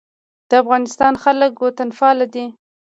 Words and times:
د 0.49 0.51
افغانستان 0.63 1.13
خلک 1.23 1.51
وطنپال 1.63 2.17
دي 2.33 2.45